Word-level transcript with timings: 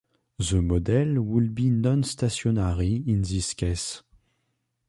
The 0.39 0.63
model 0.63 1.21
would 1.21 1.53
be 1.53 1.69
non-stationary 1.69 3.03
in 3.05 3.21
this 3.21 3.53
case. 3.53 4.01